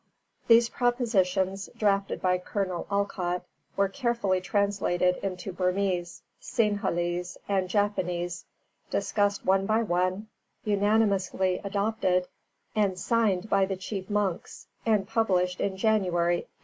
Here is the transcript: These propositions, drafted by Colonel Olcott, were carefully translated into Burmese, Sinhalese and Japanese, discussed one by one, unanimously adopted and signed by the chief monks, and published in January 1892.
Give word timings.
These 0.47 0.69
propositions, 0.69 1.69
drafted 1.77 2.23
by 2.23 2.39
Colonel 2.39 2.87
Olcott, 2.89 3.43
were 3.77 3.87
carefully 3.87 4.41
translated 4.41 5.17
into 5.17 5.51
Burmese, 5.53 6.23
Sinhalese 6.39 7.37
and 7.47 7.69
Japanese, 7.69 8.43
discussed 8.89 9.45
one 9.45 9.67
by 9.67 9.83
one, 9.83 10.27
unanimously 10.63 11.61
adopted 11.63 12.27
and 12.75 12.97
signed 12.97 13.47
by 13.47 13.67
the 13.67 13.77
chief 13.77 14.09
monks, 14.09 14.65
and 14.87 15.07
published 15.07 15.61
in 15.61 15.77
January 15.77 16.47
1892. 16.47 16.51